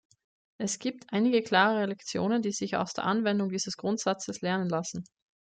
[0.57, 5.03] Es gibt einige klare Lektionen, die sich aus der Anwendung dieses Grundsatzes lernen lassen.